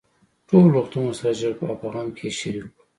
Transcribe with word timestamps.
ټول 0.49 0.63
روغتون 0.75 1.03
ورسره 1.05 1.37
ژړل 1.39 1.53
او 1.69 1.75
په 1.81 1.87
غم 1.93 2.07
کې 2.17 2.25
يې 2.27 2.31
شريک 2.39 2.65
وو. 2.69 2.81